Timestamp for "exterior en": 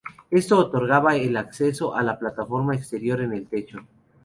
2.75-3.33